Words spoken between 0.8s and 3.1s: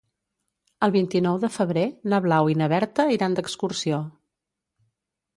El vint-i-nou de febrer na Blau i na Berta